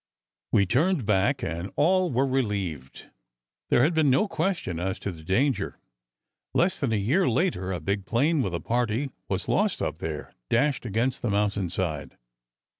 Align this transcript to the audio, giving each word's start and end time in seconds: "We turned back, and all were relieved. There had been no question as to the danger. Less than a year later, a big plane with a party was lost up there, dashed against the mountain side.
"We 0.51 0.65
turned 0.65 1.05
back, 1.05 1.43
and 1.43 1.69
all 1.75 2.11
were 2.11 2.25
relieved. 2.25 3.09
There 3.69 3.83
had 3.83 3.93
been 3.93 4.09
no 4.09 4.27
question 4.27 4.79
as 4.79 4.97
to 4.97 5.11
the 5.11 5.21
danger. 5.23 5.77
Less 6.55 6.79
than 6.79 6.91
a 6.91 6.95
year 6.95 7.29
later, 7.29 7.71
a 7.71 7.79
big 7.79 8.07
plane 8.07 8.41
with 8.41 8.55
a 8.55 8.59
party 8.59 9.11
was 9.29 9.47
lost 9.47 9.79
up 9.79 9.99
there, 9.99 10.33
dashed 10.49 10.87
against 10.87 11.21
the 11.21 11.29
mountain 11.29 11.69
side. 11.69 12.17